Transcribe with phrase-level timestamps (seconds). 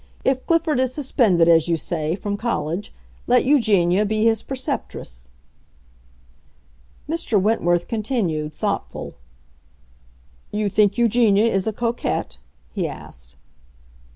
[0.25, 2.91] If Clifford is suspended, as you say, from college,
[3.27, 5.29] let Eugenia be his preceptress."
[7.07, 7.39] Mr.
[7.39, 9.13] Wentworth continued thoughtful.
[10.51, 12.39] "You think Eugenia is a coquette?"
[12.73, 13.35] he asked.